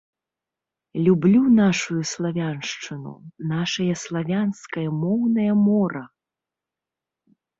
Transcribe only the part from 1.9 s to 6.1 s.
славяншчыну, нашае славянскае моўнае мора!